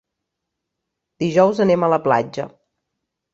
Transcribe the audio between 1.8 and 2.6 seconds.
a la platja.